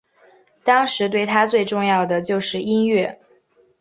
[0.63, 3.19] 当时对他最重要的就是音乐。